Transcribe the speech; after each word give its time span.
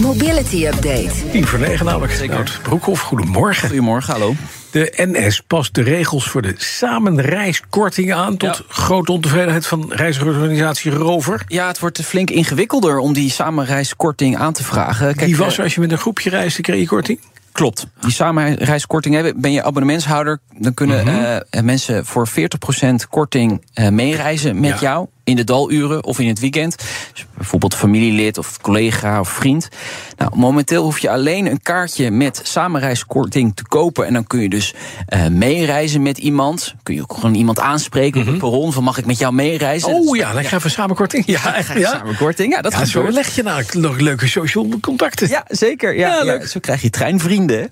Mobility 0.00 0.66
Update. 0.66 1.10
10 1.32 1.46
voor 1.46 1.58
9 1.58 1.86
namelijk. 1.86 2.28
Nout 2.28 2.58
Broekhoff, 2.62 3.00
goedemorgen. 3.02 3.68
Goedemorgen, 3.68 4.12
hallo. 4.12 4.34
De 4.70 4.92
NS 4.96 5.40
past 5.46 5.74
de 5.74 5.82
regels 5.82 6.28
voor 6.28 6.42
de 6.42 6.54
samenreiskorting 6.56 8.12
aan... 8.14 8.36
tot 8.36 8.56
Ja. 8.56 8.64
grote 8.68 9.12
ontevredenheid 9.12 9.66
van 9.66 9.92
reizigerorganisatie 9.92 10.90
Rover. 10.90 11.42
Ja, 11.48 11.66
het 11.66 11.78
wordt 11.78 12.00
flink 12.04 12.30
ingewikkelder 12.30 12.98
om 12.98 13.12
die 13.12 13.30
samenreiskorting 13.30 14.36
aan 14.36 14.52
te 14.52 14.64
vragen. 14.64 15.06
Kijk, 15.14 15.26
Die 15.26 15.36
was 15.36 15.58
eh, 15.58 15.64
als 15.64 15.74
je 15.74 15.80
met 15.80 15.92
een 15.92 15.98
groepje 15.98 16.30
reisde, 16.30 16.62
kreeg 16.62 16.80
je 16.80 16.86
korting? 16.86 17.20
Klopt. 17.52 17.86
Die 18.00 18.12
samenreiskorting 18.12 19.14
hebben. 19.14 19.40
Ben 19.40 19.52
je 19.52 19.62
abonnementshouder, 19.62 20.38
dan 20.58 20.74
kunnen 20.74 21.04
Mhm. 21.06 21.40
eh, 21.50 21.62
mensen 21.62 22.06
voor 22.06 22.28
40% 22.28 23.08
korting 23.08 23.62
eh, 23.72 23.88
meereizen 23.88 24.60
met 24.60 24.70
Ja. 24.70 24.76
jou. 24.80 25.06
In 25.26 25.36
de 25.36 25.44
daluren 25.44 26.04
of 26.04 26.18
in 26.18 26.28
het 26.28 26.38
weekend. 26.40 26.76
Dus 27.12 27.26
bijvoorbeeld 27.36 27.74
familielid 27.74 28.38
of 28.38 28.60
collega 28.60 29.20
of 29.20 29.28
vriend. 29.28 29.68
Nou, 30.16 30.36
momenteel 30.36 30.82
hoef 30.82 30.98
je 30.98 31.10
alleen 31.10 31.46
een 31.50 31.62
kaartje 31.62 32.10
met 32.10 32.40
samenreiskorting 32.42 33.56
te 33.56 33.62
kopen. 33.62 34.06
En 34.06 34.12
dan 34.12 34.26
kun 34.26 34.40
je 34.40 34.48
dus 34.48 34.74
eh, 35.06 35.26
meereizen 35.26 36.02
met 36.02 36.18
iemand. 36.18 36.74
Kun 36.82 36.94
je 36.94 37.02
ook 37.02 37.14
gewoon 37.14 37.34
iemand 37.34 37.58
aanspreken 37.60 38.20
op 38.20 38.26
het 38.26 38.38
perron. 38.38 38.72
Van 38.72 38.84
mag 38.84 38.98
ik 38.98 39.06
met 39.06 39.18
jou 39.18 39.32
meereizen? 39.34 39.90
Mhm. 39.90 39.98
Oh 40.08 40.16
is- 40.16 40.20
ja, 40.22 40.32
dan 40.32 40.42
krijg 40.42 40.62
je 40.62 40.68
samenkorting. 40.68 41.22
Ja, 41.26 41.40
krijg 41.40 41.74
je 41.74 41.84
samenkorting. 41.84 42.52
Ja, 42.52 42.60
dat 42.62 42.72
ja, 42.72 42.84
zo 42.84 43.10
leg 43.10 43.34
je 43.34 43.42
nou 43.42 43.64
nog 43.72 43.98
leuke 43.98 44.28
social 44.28 44.68
contacten. 44.80 45.28
Ja, 45.28 45.44
zeker. 45.48 45.94
Ja, 45.98 46.08
Ja, 46.08 46.14
ja, 46.16 46.24
leuk. 46.24 46.46
zo 46.46 46.60
krijg 46.60 46.82
je 46.82 46.90
treinvrienden. 46.90 47.68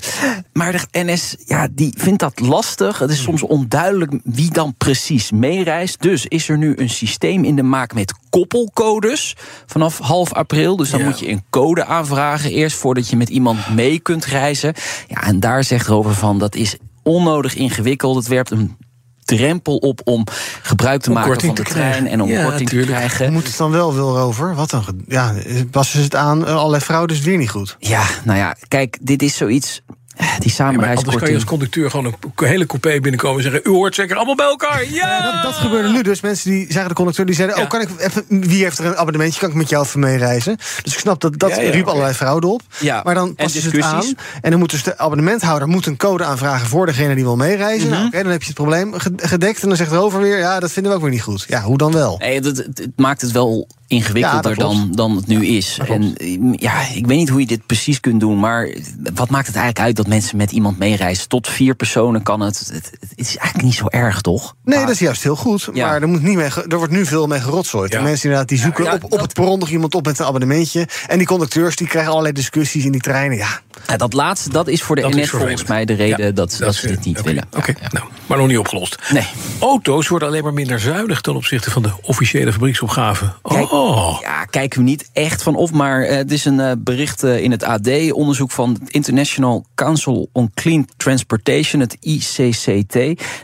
Maar 0.53 0.73
de 0.73 1.03
NS 1.05 1.37
ja, 1.47 1.69
die 1.71 1.95
vindt 1.97 2.21
dat 2.21 2.41
lastig. 2.41 2.99
Het 2.99 3.11
is 3.11 3.23
soms 3.23 3.43
onduidelijk 3.43 4.13
wie 4.25 4.51
dan 4.51 4.75
precies 4.79 5.31
meereist. 5.31 6.03
Dus 6.03 6.27
is 6.27 6.49
er 6.49 6.59
nu 6.59 6.73
een 6.77 6.91
systeem 6.91 7.44
in 7.45 7.57
de 7.57 7.63
maak 7.63 7.95
met 7.95 8.15
koppelcodes 8.31 9.37
vanaf 9.67 9.99
half 9.99 10.33
april. 10.33 10.77
Dus 10.77 10.91
dan 10.91 11.01
Ja. 11.01 11.07
moet 11.07 11.19
je 11.19 11.29
een 11.31 11.45
code 11.51 11.85
aanvragen 11.85 12.51
eerst 12.51 12.77
voordat 12.77 13.09
je 13.09 13.17
met 13.17 13.29
iemand 13.29 13.75
mee 13.75 13.99
kunt 13.99 14.25
reizen. 14.25 14.75
Ja, 15.09 15.23
en 15.23 15.41
daar 15.41 15.65
zegt 15.65 15.87
Rover 15.87 16.15
van 16.15 16.39
dat 16.39 16.55
is 16.55 16.77
onnodig 17.03 17.55
ingewikkeld. 17.55 18.17
Het 18.17 18.27
werpt 18.29 18.51
een 18.51 18.77
drempel 19.25 19.77
op 19.77 20.01
om 20.05 20.27
gebruik 20.63 21.01
te 21.03 21.09
Om 21.09 21.15
maken 21.15 21.41
van 21.41 21.55
de 21.55 21.63
krijgen. 21.63 21.91
trein 21.93 22.07
en 22.07 22.21
om 22.23 22.29
Ja, 22.29 22.45
korting 22.45 22.69
tuurlijk. 22.69 22.91
te 22.91 22.97
krijgen. 22.97 23.33
Moet 23.33 23.47
het 23.47 23.57
dan 23.57 23.71
wel 23.71 23.95
wil 23.95 24.19
over? 24.19 24.55
Wat 24.55 24.71
dan? 24.71 24.85
Ja, 25.09 25.35
passen 25.71 25.99
ze 25.99 26.05
het 26.05 26.15
aan? 26.17 26.47
Allerlei 26.47 26.83
fraude 26.83 27.15
is 27.15 27.21
weer 27.21 27.37
niet 27.39 27.51
goed. 27.51 27.77
Ja, 27.79 28.03
nou 28.25 28.39
ja, 28.39 28.57
kijk, 28.69 28.99
dit 29.01 29.23
is 29.23 29.37
zoiets. 29.37 29.83
Die 30.15 30.25
Ja, 30.25 30.31
maar 30.31 30.39
anders 30.39 30.45
kan 30.45 30.51
samenreiskorting. 30.55 31.29
je 31.29 31.35
als 31.35 31.45
conducteur 31.45 31.91
gewoon 31.91 32.07
een 32.07 32.47
hele 32.47 32.67
coupé 32.67 33.01
binnenkomen 33.01 33.37
en 33.45 33.51
zeggen... 33.51 33.71
u 33.73 33.75
hoort 33.75 33.95
zeker 33.95 34.17
allemaal 34.17 34.35
bij 34.35 34.47
elkaar. 34.47 34.91
Ja! 34.91 35.33
Dat, 35.33 35.43
dat 35.43 35.55
gebeurde 35.55 35.89
nu 35.89 36.03
dus. 36.03 36.21
Mensen 36.21 36.51
die 36.51 36.67
zagen 36.73 36.89
de 36.89 36.95
conducteur 36.95 37.27
die 37.27 37.35
zeiden: 37.35 37.57
Ja. 37.57 37.63
Oh, 37.63 37.69
kan 37.69 37.81
ik 37.81 37.89
even, 37.99 38.25
wie 38.29 38.63
heeft 38.63 38.79
er 38.79 38.85
een 38.85 38.97
abonnementje? 38.97 39.41
Kan 39.41 39.49
ik 39.49 39.55
met 39.55 39.69
jou 39.69 39.85
even 39.85 40.01
meereizen? 40.01 40.57
Dus 40.83 40.93
ik 40.93 40.99
snap 40.99 41.21
dat 41.21 41.39
dat 41.39 41.51
Ja, 41.51 41.61
ja, 41.63 41.71
riep 41.71 41.87
allerlei 41.87 42.15
fraude 42.15 42.47
op. 42.47 42.63
Ja, 42.81 43.01
Maar 43.05 43.15
dan 43.15 43.29
en 43.29 43.35
passen 43.35 43.61
ze 43.63 43.69
het 43.71 43.83
aan. 43.83 44.15
En 44.43 44.51
dan 44.51 44.59
moet 44.59 44.71
dus 44.71 44.83
de 44.83 44.99
abonnementhouder 44.99 45.69
moet 45.69 45.87
een 45.87 45.97
code 45.97 46.25
aanvragen 46.25 46.67
voor 46.67 46.87
degene 46.87 47.15
die 47.15 47.25
wil 47.25 47.37
meereizen. 47.37 47.89
Mhm. 47.89 47.99
nou, 47.99 48.11
dan 48.23 48.27
heb 48.33 48.41
je 48.41 48.47
het 48.47 48.57
probleem 48.57 48.95
ge- 48.99 49.13
gedekt. 49.17 49.63
En 49.63 49.69
dan 49.69 49.77
zegt 49.77 49.91
de 49.91 49.97
over 49.97 50.21
weer: 50.21 50.39
Ja, 50.39 50.61
dat 50.61 50.73
vinden 50.73 50.91
we 50.93 50.97
ook 50.99 51.03
weer 51.05 51.13
niet 51.13 51.23
goed. 51.23 51.45
Ja, 51.49 51.63
hoe 51.63 51.79
dan 51.79 51.93
wel? 51.93 52.17
Nee, 52.19 52.41
het, 52.41 52.69
maakt 52.97 53.21
het 53.21 53.31
wel 53.33 53.69
ingewikkelder 53.87 54.55
dan, 54.55 54.89
dan 54.95 55.17
het 55.17 55.27
nu 55.27 55.47
is. 55.47 55.79
En 55.89 56.17
eh, 56.17 56.39
ja, 56.53 56.81
ik 56.95 57.07
weet 57.07 57.19
niet 57.19 57.29
hoe 57.29 57.41
je 57.41 57.47
dit 57.47 57.67
precies 57.67 58.01
kunt 58.01 58.21
doen, 58.21 58.41
maar 58.41 58.69
wat 59.15 59.31
maakt 59.31 59.47
het 59.47 59.57
eigenlijk 59.57 59.87
uit 59.87 59.97
dat 59.97 60.07
mensen 60.07 60.37
met 60.37 60.53
iemand 60.53 60.79
meereizen? 60.79 61.29
Tot 61.29 61.49
vier 61.49 61.75
personen 61.75 62.23
kan 62.23 62.41
het. 62.41 62.71
Het, 62.73 62.91
is 63.15 63.37
eigenlijk 63.37 63.63
niet 63.69 63.75
zo 63.75 63.87
erg, 63.89 64.21
toch? 64.21 64.55
Nee, 64.65 64.77
Maar- 64.77 64.87
dat 64.87 64.95
is 64.95 65.01
juist 65.01 65.23
heel 65.23 65.37
goed. 65.37 65.69
Ja. 65.73 65.87
Maar 65.87 66.03
er, 66.03 66.09
moet 66.09 66.23
niet 66.23 66.37
mee, 66.37 66.49
er 66.69 66.77
wordt 66.77 66.93
nu 66.93 67.07
veel 67.07 67.27
mee 67.27 67.41
gerotzooid. 67.41 67.93
Ja. 67.93 67.99
En 67.99 68.05
mensen 68.05 68.23
inderdaad 68.25 68.49
die 68.49 68.59
zoeken 68.59 68.85
ja, 68.85 68.95
op, 68.95 69.05
op 69.05 69.11
dat- 69.11 69.21
het 69.21 69.33
perron 69.33 69.59
nog 69.59 69.69
iemand 69.69 69.95
op 69.95 70.07
met 70.07 70.19
een 70.19 70.27
abonnementje. 70.27 70.89
En 71.07 71.19
die 71.19 71.27
conducteurs 71.27 71.77
die 71.77 71.87
krijgen 71.87 72.11
allerlei 72.11 72.35
discussies 72.35 72.85
in 72.85 72.93
die 72.93 73.01
treinen. 73.01 73.37
Ja, 73.37 73.61
Ja, 73.87 73.97
dat 73.97 74.13
laatste, 74.13 74.51
dat 74.51 74.69
is 74.69 74.83
voor 74.83 74.97
de 74.97 75.03
Dat 75.03 75.15
NS 75.15 75.31
volgens 75.31 75.65
mij 75.65 75.85
de 75.85 75.95
reden 75.95 76.27
Ja, 76.27 76.33
dat, 76.33 76.57
dat, 76.59 76.75
ze 76.75 76.87
dit 76.87 77.05
niet 77.05 77.23
willen. 77.23 77.47
Oké, 77.57 77.75
ja. 77.81 77.89
nou, 77.91 78.07
maar 78.27 78.39
nog 78.39 78.47
niet 78.47 78.59
opgelost. 78.59 78.99
Nee. 79.13 79.27
Auto's 79.61 80.09
worden 80.09 80.29
alleen 80.29 80.43
maar 80.43 80.53
minder 80.53 80.81
zuinig 80.81 81.21
ten 81.21 81.35
opzichte 81.35 81.71
van 81.71 81.83
de 81.83 81.91
officiële 82.03 82.53
fabrieksopgave. 82.53 83.33
Kijk, 83.43 83.73
Oh, 83.73 84.21
Ja, 84.21 84.45
kijken 84.45 84.79
we 84.79 84.85
niet 84.85 85.11
echt 85.13 85.43
van 85.43 85.55
of, 85.55 85.73
maar 85.73 86.03
eh, 86.03 86.17
het 86.17 86.33
is 86.33 86.45
een 86.45 86.61
eh, 86.61 86.73
bericht 86.79 87.23
eh, 87.23 87.43
in 87.43 87.51
het 87.51 87.63
AD, 87.63 88.13
onderzoek 88.13 88.51
van 88.51 88.77
het 88.81 88.91
International 88.91 89.67
Council 89.75 90.29
on 90.33 90.51
Clean 90.55 90.89
Transportation, 90.97 91.81
het 91.81 91.97
ICCT. 92.01 92.95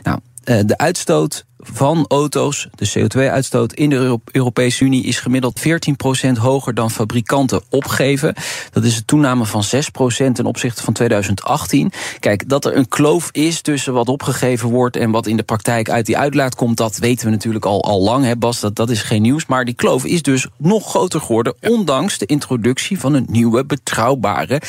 Nou, 0.03 0.19
de 0.43 0.77
uitstoot 0.77 1.45
van 1.63 2.05
auto's, 2.07 2.67
de 2.75 2.89
CO2-uitstoot 2.89 3.73
in 3.73 3.89
de 3.89 3.95
Euro- 3.95 4.21
Europese 4.31 4.83
Unie 4.83 5.03
is 5.03 5.19
gemiddeld 5.19 5.59
14% 5.59 6.31
hoger 6.39 6.73
dan 6.73 6.91
fabrikanten 6.91 7.61
opgeven. 7.69 8.33
Dat 8.71 8.83
is 8.83 8.97
een 8.97 9.05
toename 9.05 9.45
van 9.45 9.63
6% 9.63 10.35
ten 10.35 10.45
opzichte 10.45 10.83
van 10.83 10.93
2018. 10.93 11.91
Kijk, 12.19 12.49
dat 12.49 12.65
er 12.65 12.75
een 12.77 12.87
kloof 12.87 13.29
is 13.31 13.61
tussen 13.61 13.93
wat 13.93 14.07
opgegeven 14.07 14.69
wordt 14.69 14.95
en 14.95 15.11
wat 15.11 15.27
in 15.27 15.37
de 15.37 15.43
praktijk 15.43 15.89
uit 15.89 16.05
die 16.05 16.17
uitlaat 16.17 16.55
komt, 16.55 16.77
dat 16.77 16.97
weten 16.97 17.25
we 17.25 17.31
natuurlijk 17.31 17.65
al, 17.65 17.83
al 17.83 18.01
lang, 18.01 18.25
hè 18.25 18.35
Bas, 18.35 18.59
dat, 18.59 18.75
dat 18.75 18.89
is 18.89 19.01
geen 19.01 19.21
nieuws. 19.21 19.45
Maar 19.45 19.65
die 19.65 19.75
kloof 19.75 20.05
is 20.05 20.21
dus 20.21 20.47
nog 20.57 20.89
groter 20.89 21.21
geworden, 21.21 21.55
ondanks 21.61 22.17
de 22.17 22.25
introductie 22.25 22.99
van 22.99 23.13
een 23.13 23.25
nieuwe, 23.29 23.65
betrouwbare 23.65 24.61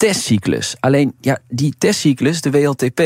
testcyclus. 0.00 0.74
Alleen, 0.80 1.14
ja, 1.20 1.38
die 1.48 1.74
testcyclus, 1.78 2.40
de 2.40 2.50
WLTP, 2.50 2.96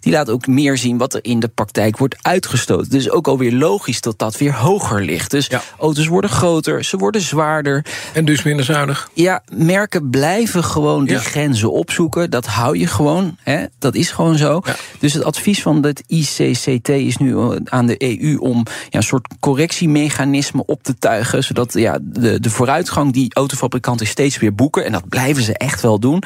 die 0.00 0.12
laat 0.12 0.30
ook 0.30 0.46
meer 0.46 0.78
zien 0.78 0.98
wat 0.98 1.14
er 1.14 1.24
in 1.24 1.40
de 1.40 1.48
praktijk 1.48 1.96
wordt 1.98 2.16
uitgestoten. 2.22 2.90
Dus 2.90 3.10
ook 3.10 3.28
alweer 3.28 3.52
logisch 3.52 4.00
dat 4.00 4.18
dat 4.18 4.38
weer 4.38 4.54
hoger 4.54 5.02
ligt. 5.04 5.30
Dus 5.30 5.46
Ja. 5.46 5.62
auto's 5.78 6.06
worden 6.06 6.30
groter, 6.30 6.84
ze 6.84 6.96
worden 6.96 7.20
zwaarder. 7.20 7.84
en 8.12 8.24
dus 8.24 8.42
minder 8.42 8.64
zuinig. 8.64 9.10
Ja, 9.14 9.42
merken 9.52 10.10
blijven 10.10 10.64
gewoon 10.64 11.04
die 11.04 11.14
Ja. 11.14 11.20
grenzen 11.20 11.72
opzoeken. 11.72 12.30
Dat 12.30 12.46
hou 12.46 12.78
je 12.78 12.86
gewoon. 12.86 13.36
Hè? 13.42 13.64
Dat 13.78 13.94
is 13.94 14.10
gewoon 14.10 14.36
zo. 14.38 14.60
Ja. 14.64 14.76
Dus 14.98 15.12
het 15.12 15.24
advies 15.24 15.62
van 15.62 15.82
het 15.84 16.02
ICCT 16.06 16.88
is 16.88 17.16
nu 17.16 17.36
eh, 17.38 17.56
aan 17.64 17.86
de 17.86 17.94
EU 18.22 18.36
om 18.38 18.56
ja, 18.90 18.98
een 18.98 19.02
soort 19.02 19.28
correctiemechanisme 19.40 20.62
op 20.66 20.82
te 20.82 20.98
tuigen. 20.98 21.44
Zodat 21.44 21.72
ja, 21.72 21.98
de, 22.02 22.40
de 22.40 22.50
vooruitgang 22.50 23.12
die 23.12 23.34
autofabrikanten 23.34 24.06
steeds 24.06 24.38
weer 24.38 24.54
boeken, 24.54 24.84
en 24.84 24.92
dat 24.92 25.08
blijven 25.08 25.42
ze 25.42 25.52
echt 25.58 25.80
wel 25.82 25.98
doen, 25.98 26.22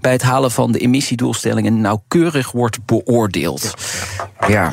bij 0.00 0.12
het 0.12 0.22
halen 0.22 0.50
van 0.50 0.72
de 0.72 0.78
emissiedoelstellingen 0.78 1.80
nauwkeurig 1.80 2.52
wordt 2.52 2.78
beoordeeld. 2.84 3.74
Ja. 4.48 4.72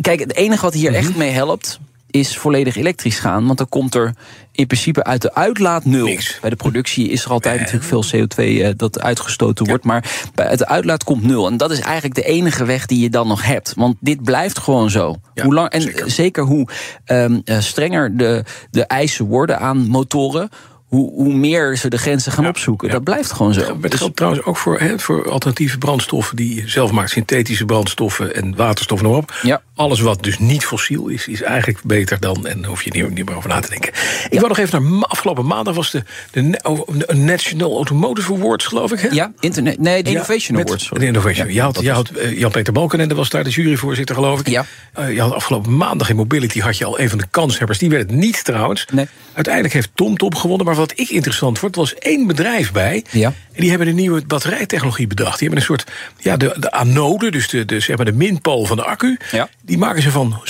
Kijk, 0.00 0.20
het 0.20 0.34
enige 0.34 0.62
wat 0.62 0.74
hier 0.74 0.90
Mhm. 0.90 0.98
echt 0.98 1.16
mee 1.16 1.30
helpt. 1.30 1.78
Is 2.10 2.36
volledig 2.36 2.76
elektrisch 2.76 3.18
gaan. 3.18 3.46
Want 3.46 3.58
dan 3.58 3.68
komt 3.68 3.94
er 3.94 4.14
in 4.52 4.66
principe 4.66 5.04
uit 5.04 5.22
de 5.22 5.34
uitlaat 5.34 5.84
nul. 5.84 6.04
Niks. 6.06 6.38
Bij 6.40 6.50
de 6.50 6.56
productie 6.56 7.08
is 7.08 7.24
er 7.24 7.30
altijd 7.30 7.58
natuurlijk 7.58 7.84
veel 7.84 8.04
CO2 8.04 8.62
eh, 8.62 8.70
dat 8.76 9.00
uitgestoten 9.00 9.66
wordt. 9.66 9.84
Maar 9.84 10.30
bij 10.34 10.46
uit 10.46 10.58
de 10.58 10.66
uitlaat 10.68 11.04
komt 11.04 11.22
nul. 11.22 11.46
En 11.46 11.56
dat 11.56 11.70
is 11.70 11.80
eigenlijk 11.80 12.14
de 12.14 12.22
enige 12.24 12.64
weg 12.64 12.86
die 12.86 13.00
je 13.00 13.10
dan 13.10 13.28
nog 13.28 13.44
hebt. 13.44 13.72
Want 13.76 13.96
dit 14.00 14.22
blijft 14.22 14.58
gewoon 14.58 14.90
zo. 14.90 15.14
Ja, 15.34 15.44
hoe 15.44 15.54
lang, 15.54 15.68
en 15.68 15.82
zeker. 15.82 16.10
zeker, 16.10 16.44
hoe 16.44 16.68
ehm, 17.04 17.40
eh, 17.44 17.60
strenger 17.60 18.16
de, 18.16 18.44
de 18.70 18.84
eisen 18.84 19.24
worden 19.26 19.58
aan 19.58 19.86
motoren. 19.88 20.48
Hoe, 20.92 21.12
hoe 21.12 21.34
meer 21.34 21.76
ze 21.76 21.88
de 21.88 21.98
grenzen 21.98 22.32
gaan 22.32 22.44
Ja, 22.44 22.50
opzoeken. 22.50 22.88
ja. 22.88 22.94
Dat 22.94 23.04
blijft 23.04 23.32
gewoon 23.32 23.54
zo. 23.54 23.78
Dus- 23.80 23.94
geldt 23.98 24.16
trouwens 24.16 24.44
ook 24.44 24.56
voor, 24.56 24.80
voor 24.96 25.30
alternatieve 25.30 25.78
brandstoffen 25.78 26.36
die 26.36 26.54
je 26.54 26.68
zelf 26.68 26.90
maakt, 26.92 27.10
synthetische 27.10 27.64
brandstoffen 27.64 28.34
en 28.34 28.56
waterstof 28.56 29.02
nog 29.02 29.16
op. 29.16 29.34
Ja. 29.42 29.62
Alles 29.74 30.00
wat 30.00 30.22
dus 30.22 30.38
niet 30.38 30.64
fossiel 30.64 31.08
is, 31.08 31.28
is 31.28 31.42
eigenlijk 31.42 31.80
beter 31.84 32.20
dan. 32.20 32.46
En 32.46 32.60
daar 32.60 32.68
hoef 32.68 32.82
je 32.82 32.90
niet, 32.90 33.14
niet 33.14 33.24
meer 33.28 33.36
over 33.36 33.48
na 33.48 33.60
te 33.60 33.68
denken. 33.68 33.92
Ik 34.28 34.38
wou 34.40 34.48
nog 34.48 34.58
even 34.58 34.82
naar 34.92 35.04
afgelopen 35.04 35.46
maandag 35.46 35.74
was 35.74 35.90
de, 35.90 36.02
de 36.30 36.60
oh, 36.62 36.88
National 37.14 37.74
Automotive 37.76 38.34
Awards, 38.34 38.66
geloof 38.66 38.92
ik. 38.92 39.00
Hè? 39.00 39.08
ja, 39.08 39.32
internet, 39.40 39.78
nee, 39.78 40.02
de 40.02 40.10
Innovation 40.10 40.60
Awards. 40.60 40.84
sorry. 40.84 41.00
De 41.00 41.06
Innovation. 41.06 41.46
Ja, 41.46 41.52
je 41.52 41.60
had, 41.60 41.74
dat 41.74 41.82
je 41.82 41.88
is- 41.90 41.94
had 41.96 42.08
eh, 42.10 42.38
Jan-Peter 42.38 42.72
Balkenende 42.72 43.14
was 43.14 43.28
daar 43.28 43.44
de 43.44 43.50
juryvoorzitter, 43.50 44.14
geloof 44.14 44.40
ik. 44.40 44.48
Ja. 44.48 44.64
Eh, 44.92 45.12
je 45.14 45.20
had 45.20 45.32
afgelopen 45.32 45.76
maandag 45.76 46.08
in 46.10 46.16
Mobility 46.16 46.60
had 46.60 46.78
je 46.78 46.84
al 46.84 47.00
een 47.00 47.08
van 47.08 47.18
de 47.18 47.26
kanshebbers. 47.30 47.78
Die 47.78 47.88
werd 47.90 48.02
het 48.10 48.18
niet 48.18 48.44
trouwens. 48.44 48.86
Nee. 48.92 49.06
Uiteindelijk 49.32 49.74
heeft 49.74 49.90
TomTom 49.94 50.34
gewonnen. 50.36 50.66
Maar 50.66 50.74
wat 50.82 50.98
ik 51.00 51.08
interessant 51.08 51.58
vond, 51.58 51.76
was 51.76 51.94
één 51.94 52.26
bedrijf 52.26 52.72
bij. 52.72 53.04
Ja. 53.10 53.32
En 53.52 53.60
die 53.60 53.68
hebben 53.70 53.88
een 53.88 53.94
nieuwe 53.94 54.26
batterijtechnologie 54.26 55.06
bedacht. 55.06 55.38
Die 55.38 55.48
hebben 55.48 55.58
een 55.58 55.76
soort, 55.76 55.90
ja, 56.18 56.36
de, 56.36 56.54
de 56.58 56.70
anode, 56.70 57.30
dus 57.30 57.48
de, 57.48 57.64
de, 57.64 57.80
zeg 57.80 57.96
maar 57.96 58.04
de 58.04 58.12
minpool 58.12 58.64
van 58.64 58.76
de 58.76 58.84
accu. 58.84 59.18
Ja. 59.30 59.48
Die 59.62 59.78
maken 59.78 60.02
ze 60.02 60.10
van 60.10 60.42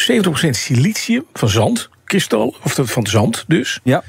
70% 0.47 0.49
silicium, 0.51 1.25
van 1.33 1.49
zand, 1.49 1.89
kristal, 2.05 2.57
of 2.63 2.79
van 2.83 3.07
zand 3.07 3.45
dus. 3.47 3.81
Ja. 3.83 4.03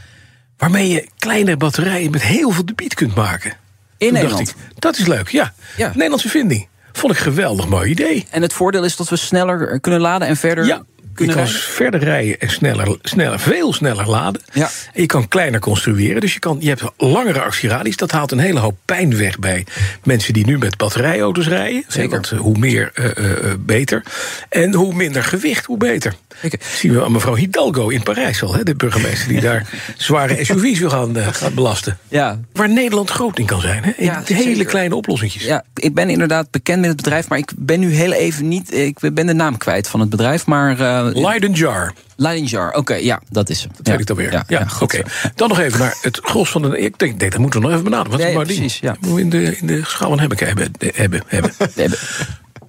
Waarmee 0.57 0.89
je 0.89 1.07
kleine 1.17 1.57
batterijen 1.57 2.11
met 2.11 2.23
heel 2.23 2.51
veel 2.51 2.65
debiet 2.65 2.93
kunt 2.93 3.15
maken. 3.15 3.51
In 3.97 4.07
Toen 4.07 4.13
Nederland. 4.13 4.49
Ik, 4.49 4.55
dat 4.79 4.97
is 4.97 5.05
leuk, 5.05 5.29
ja. 5.29 5.53
Ja. 5.77 5.87
Nederlandse 5.87 6.29
vinding. 6.29 6.67
Vond 6.91 7.13
ik 7.13 7.19
geweldig 7.19 7.67
mooi 7.67 7.89
idee. 7.89 8.27
En 8.29 8.41
het 8.41 8.53
voordeel 8.53 8.83
is 8.83 8.95
dat 8.95 9.09
we 9.09 9.15
sneller 9.15 9.79
kunnen 9.79 9.99
laden 9.99 10.27
en 10.27 10.37
verder 10.37 10.65
Ja, 10.65 10.83
kunnen 11.13 11.35
kan 11.35 11.43
rijden. 11.45 11.61
verder 11.61 11.99
rijden 11.99 12.39
en 12.39 12.49
sneller, 12.49 12.97
sneller, 13.01 13.39
veel 13.39 13.73
sneller 13.73 14.09
laden. 14.09 14.41
Ja. 14.53 14.69
En 14.93 15.01
je 15.01 15.05
kan 15.05 15.27
kleiner 15.27 15.59
construeren. 15.59 16.21
Dus 16.21 16.33
je, 16.33 16.39
kan, 16.39 16.57
je 16.59 16.67
hebt 16.67 16.83
langere 16.97 17.41
actieradius. 17.41 17.97
Dat 17.97 18.11
haalt 18.11 18.31
een 18.31 18.39
hele 18.39 18.59
hoop 18.59 18.77
pijn 18.85 19.17
weg 19.17 19.39
bij 19.39 19.65
mensen 20.03 20.33
die 20.33 20.45
nu 20.45 20.57
met 20.57 20.77
batterijauto's 20.77 21.47
rijden. 21.47 21.83
Zeker. 21.87 22.09
Want 22.09 22.29
hoe 22.29 22.57
meer, 22.57 22.91
eh, 22.93 23.53
beter. 23.59 24.03
En 24.49 24.73
hoe 24.73 24.93
minder 24.93 25.23
gewicht, 25.23 25.65
hoe 25.65 25.77
beter. 25.77 26.13
Zeker. 26.41 26.59
Zien 26.75 26.93
we 26.93 27.03
aan 27.03 27.11
mevrouw 27.11 27.35
Hidalgo 27.35 27.89
in 27.89 28.03
Parijs 28.03 28.43
al, 28.43 28.53
hè, 28.53 28.63
de 28.63 28.75
burgemeester 28.75 29.27
die 29.27 29.41
daar 29.41 29.69
zware 29.97 30.45
SUV's 30.45 30.79
wil 30.79 30.89
gaan, 30.89 31.17
eh, 31.17 31.27
gaan 31.27 31.53
belasten. 31.53 31.97
Ja, 32.07 32.39
Waar 32.53 32.69
Nederland 32.69 33.09
groot 33.09 33.39
in 33.39 33.45
kan 33.45 33.61
zijn. 33.61 33.83
Hè? 33.83 33.91
Ja, 34.03 34.21
hele 34.25 34.43
zeker. 34.43 34.65
kleine 34.65 34.95
oplossingjes. 34.95 35.43
Ja, 35.43 35.63
ik 35.75 35.93
ben 35.93 36.09
inderdaad 36.09 36.51
bekend 36.51 36.79
met 36.79 36.87
het 36.89 36.97
bedrijf, 36.97 37.29
maar 37.29 37.37
ik 37.37 37.51
ben 37.57 37.79
nu 37.79 37.93
heel 37.93 38.11
even 38.11 38.47
niet. 38.47 38.73
Ik 38.73 38.97
ben 39.13 39.25
de 39.25 39.33
naam 39.33 39.57
kwijt 39.57 39.87
van 39.87 39.99
het 39.99 40.09
bedrijf, 40.09 40.45
maar. 40.45 40.79
eh 40.79 41.07
Leiden 41.13 41.51
Jar. 41.51 41.93
Lighting 42.15 42.49
Jar, 42.49 42.73
oké, 42.73 42.93
ja, 42.93 43.21
dat 43.29 43.49
is 43.49 43.61
hem. 43.61 43.71
Dat 43.77 43.87
weet 43.87 43.99
ik 43.99 44.05
dan 44.05 44.15
weer. 44.17 44.31
Ja, 44.31 44.43
Ja, 44.47 44.59
ja, 44.59 44.65
goed 44.65 44.81
oké. 44.81 45.03
Dan 45.35 45.49
nog 45.49 45.59
even 45.59 45.79
naar 45.79 45.97
het 46.01 46.19
gros 46.23 46.49
van 46.49 46.61
de. 46.61 46.79
Ik 46.79 46.99
denk, 46.99 47.19
nee, 47.19 47.29
dat 47.29 47.39
moeten 47.39 47.59
we 47.59 47.65
nog 47.65 47.75
even 47.75 47.89
benaderen. 47.89 48.19
Wat 48.19 48.27
Nee, 48.27 48.45
precies, 48.45 48.79
ja. 48.79 48.95
Moeten 48.99 49.15
we 49.15 49.21
in 49.21 49.29
de, 49.29 49.57
in 49.57 49.67
de 49.67 49.81
schaal 49.85 50.09
van 50.09 50.19
hebben, 50.19 50.37
hebben, 50.47 50.71
hebben, 50.93 51.23
hebben. 51.27 51.51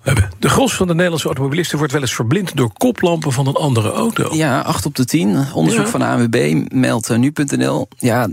Hebben-. 0.04 0.30
De 0.38 0.48
gros 0.48 0.74
van 0.74 0.86
de 0.86 0.92
Nederlandse 0.94 1.26
automobilisten 1.26 1.78
wordt 1.78 1.92
wel 1.92 2.00
eens 2.00 2.14
verblind 2.14 2.56
door 2.56 2.72
koplampen 2.72 3.32
van 3.32 3.46
een 3.46 3.54
andere 3.54 3.90
auto. 3.92 4.34
Ja, 4.34 4.60
8 4.60 4.86
op 4.86 4.94
de 4.94 5.04
10. 5.04 5.46
Onderzoek 5.54 5.84
Ja. 5.84 5.90
van 5.90 6.00
de 6.00 6.06
ANWB 6.06 6.64
meldt 6.72 7.10
eh, 7.10 7.18
nu.nl. 7.18 7.88
Ja, 7.98 8.28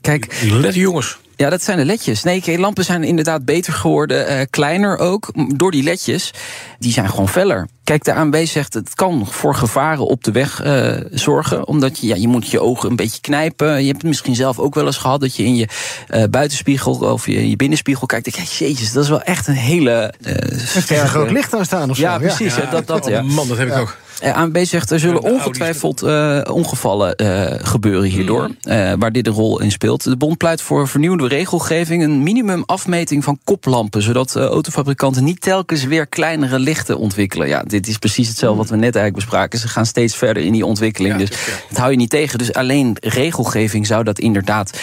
kijk, 0.00 0.42
Let 0.50 0.74
jongens. 0.74 1.18
Ja, 1.36 1.50
dat 1.50 1.62
zijn 1.62 1.78
de 1.78 1.84
ledjes. 1.84 2.22
Nee, 2.22 2.42
kijk, 2.42 2.58
lampen 2.58 2.84
zijn 2.84 3.04
inderdaad 3.04 3.44
beter 3.44 3.72
geworden, 3.72 4.26
eh, 4.26 4.46
kleiner 4.50 4.98
ook, 4.98 5.32
door 5.56 5.70
die 5.70 5.82
ledjes. 5.82 6.30
Die 6.78 6.92
zijn 6.92 7.08
gewoon 7.10 7.28
feller. 7.28 7.68
Kijk, 7.84 8.04
de 8.04 8.14
ANWB 8.14 8.44
zegt 8.46 8.74
het 8.74 8.94
kan 8.94 9.26
voor 9.30 9.54
gevaren 9.54 10.06
op 10.06 10.24
de 10.24 10.32
weg 10.32 10.62
eh, 10.62 10.96
zorgen. 11.10 11.66
Omdat 11.66 11.98
je, 11.98 12.06
ja, 12.06 12.14
je 12.14 12.28
moet 12.28 12.50
je 12.50 12.60
ogen 12.60 12.90
een 12.90 12.96
beetje 12.96 13.20
knijpen. 13.20 13.80
Je 13.80 13.86
hebt 13.86 13.96
het 14.02 14.06
misschien 14.06 14.34
zelf 14.34 14.58
ook 14.58 14.74
wel 14.74 14.86
eens 14.86 14.96
gehad 14.96 15.20
dat 15.20 15.36
je 15.36 15.44
in 15.44 15.56
je 15.56 15.68
eh, 16.08 16.24
buitenspiegel 16.30 16.92
of 16.94 17.26
je, 17.26 17.34
in 17.34 17.48
je 17.50 17.56
binnenspiegel 17.56 18.06
kijkt. 18.06 18.30
Kijk, 18.30 18.46
jezus, 18.46 18.92
dat 18.92 19.02
is 19.04 19.08
wel 19.10 19.22
echt 19.22 19.46
een 19.46 19.54
hele 19.54 19.90
eh 20.22 20.32
Heeft 20.34 20.74
er 20.74 20.82
sterke- 20.82 21.02
een 21.02 21.08
groot 21.08 21.30
licht 21.30 21.54
aan 21.54 21.64
staan 21.64 21.90
of 21.90 21.96
zo? 21.96 22.02
Ja, 22.02 22.18
precies. 22.18 22.54
ja, 22.56 22.70
dat, 22.70 22.86
dat, 22.86 23.06
ja. 23.06 23.20
Oh, 23.20 23.28
man, 23.30 23.48
dat 23.48 23.58
heb 23.58 23.68
ik 23.68 23.76
ook. 23.76 23.96
Eh, 24.20 24.36
ANB 24.36 24.58
zegt 24.64 24.90
er 24.90 25.00
zullen 25.00 25.22
ongetwijfeld 25.22 26.02
eh, 26.02 26.40
ongevallen 26.50 27.16
eh, 27.16 27.66
gebeuren 27.66 28.08
hierdoor, 28.08 28.50
eh, 28.62 28.92
waar 28.98 29.12
dit 29.12 29.26
een 29.26 29.32
rol 29.32 29.60
in 29.60 29.70
speelt. 29.70 30.04
De 30.04 30.16
bond 30.16 30.38
pleit 30.38 30.62
voor 30.62 30.88
vernieuwde 30.88 31.28
regelgeving, 31.28 32.02
een 32.02 32.22
minimum 32.22 32.62
afmeting 32.66 33.24
van 33.24 33.38
koplampen, 33.44 34.02
zodat 34.02 34.36
autofabrikanten 34.36 35.24
niet 35.24 35.40
telkens 35.40 35.84
weer 35.84 36.06
kleinere 36.06 36.58
lichten 36.58 36.98
ontwikkelen. 36.98 37.48
Ja, 37.48 37.62
dit 37.62 37.86
is 37.86 37.98
precies 37.98 38.28
hetzelfde 38.28 38.58
wat 38.58 38.70
we 38.70 38.76
net 38.76 38.96
eigenlijk 38.96 39.14
bespraken. 39.14 39.58
Ze 39.58 39.68
gaan 39.68 39.86
steeds 39.86 40.16
verder 40.16 40.42
in 40.42 40.52
die 40.52 40.66
ontwikkeling, 40.66 41.16
dus 41.16 41.30
dat 41.68 41.78
hou 41.78 41.90
je 41.90 41.96
niet 41.96 42.10
tegen. 42.10 42.38
Dus 42.38 42.52
alleen 42.52 42.96
regelgeving 43.00 43.86
zou 43.86 44.04
dat 44.04 44.18
inderdaad 44.18 44.78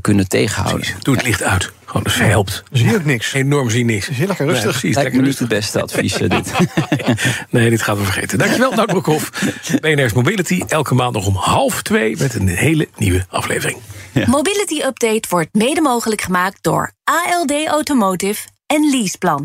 kunnen 0.00 0.28
tegenhouden. 0.28 0.80
Precies. 0.80 1.04
Doe 1.04 1.14
het 1.14 1.24
licht 1.24 1.42
uit. 1.42 1.72
Gewoon, 1.94 2.12
dat 2.18 2.28
helpt. 2.28 2.62
Zie 2.72 2.88
je 2.88 2.94
ook 2.94 3.04
niks. 3.04 3.32
Enorm 3.32 3.70
zie 3.70 3.84
niks. 3.84 4.08
is 4.08 4.16
heel 4.16 4.26
lekker 4.26 4.46
rustig. 4.46 4.64
Nee, 4.64 4.72
precies, 4.72 4.96
lekker 4.96 5.22
niet 5.22 5.38
het 5.38 5.48
beste 5.48 5.82
advies, 5.82 6.20
eh, 6.20 6.28
dit. 6.28 6.52
Nee, 7.50 7.70
dit 7.70 7.82
gaan 7.82 7.96
we 7.96 8.04
vergeten. 8.04 8.38
Dankjewel, 8.38 8.72
Nout 8.72 8.86
Broekhoff. 8.86 9.30
BNR's 9.80 10.12
Mobility. 10.12 10.62
Elke 10.68 10.94
maand 10.94 11.14
nog 11.14 11.26
om 11.26 11.34
half 11.34 11.82
twee 11.82 12.16
met 12.16 12.34
een 12.34 12.48
hele 12.48 12.88
nieuwe 12.96 13.24
aflevering. 13.28 13.78
Mobility 14.26 14.82
Update 14.82 15.28
wordt 15.28 15.48
mede 15.52 15.80
mogelijk 15.80 16.20
gemaakt 16.20 16.58
door 16.60 16.92
ALD 17.04 17.66
Automotive 17.66 18.48
en 18.66 18.90
Leaseplan. 18.90 19.44